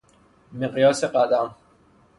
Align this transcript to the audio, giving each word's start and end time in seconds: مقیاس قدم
مقیاس 0.53 1.03
قدم 1.03 1.55